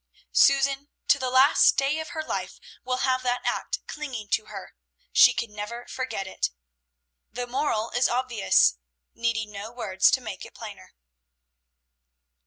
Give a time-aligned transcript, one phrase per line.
[0.33, 4.73] Susan to the last day of her life will have that act clinging to her.
[5.11, 6.49] She can never forget it.
[7.31, 8.77] The moral is obvious,
[9.13, 10.95] needing no words to make it plainer.